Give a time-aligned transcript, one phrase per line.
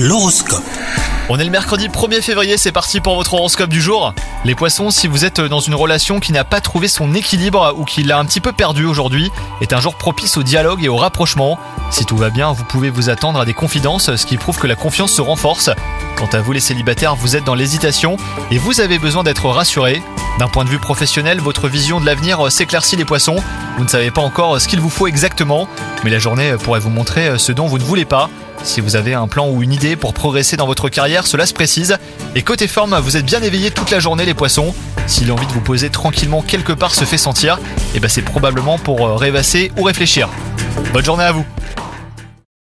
[0.00, 0.62] L'horoscope.
[1.28, 4.14] On est le mercredi 1er février, c'est parti pour votre horoscope du jour.
[4.44, 7.84] Les poissons, si vous êtes dans une relation qui n'a pas trouvé son équilibre ou
[7.84, 10.94] qui l'a un petit peu perdu aujourd'hui, est un jour propice au dialogue et au
[10.94, 11.58] rapprochement.
[11.90, 14.68] Si tout va bien, vous pouvez vous attendre à des confidences, ce qui prouve que
[14.68, 15.68] la confiance se renforce.
[16.14, 18.18] Quant à vous les célibataires, vous êtes dans l'hésitation
[18.52, 20.00] et vous avez besoin d'être rassuré.
[20.38, 23.42] D'un point de vue professionnel, votre vision de l'avenir s'éclaircit les poissons.
[23.78, 25.68] Vous ne savez pas encore ce qu'il vous faut exactement,
[26.02, 28.28] mais la journée pourrait vous montrer ce dont vous ne voulez pas.
[28.64, 31.54] Si vous avez un plan ou une idée pour progresser dans votre carrière, cela se
[31.54, 31.96] précise.
[32.34, 34.74] Et côté forme, vous êtes bien éveillé toute la journée les poissons.
[35.06, 37.60] Si l'envie de vous poser tranquillement quelque part se fait sentir,
[37.94, 40.28] et ben c'est probablement pour euh, rêvasser ou réfléchir.
[40.92, 41.46] Bonne journée à vous